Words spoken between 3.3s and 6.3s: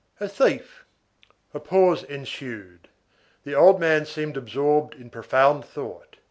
The old man seemed absorbed in profound thought.